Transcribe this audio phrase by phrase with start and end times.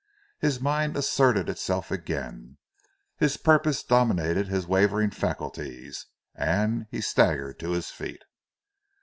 [0.39, 2.57] His mind asserted itself again,
[3.17, 8.23] his purpose dominated his wavering faculties, and he staggered to his feet.